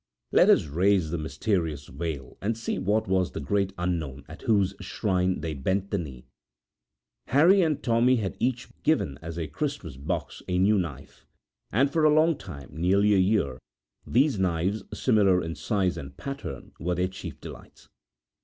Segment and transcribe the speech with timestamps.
[0.31, 4.73] Let us raise the mysterious veil and see what was the great Unknown at whose
[4.81, 10.41] shrine they bent the knee..Harry and Tommy had each been given as a Christmas box
[10.47, 11.27] a new knife;
[11.71, 13.59] and for a long time nearly a year
[14.03, 17.87] these knives, similar in size and pattern, were their chief delights.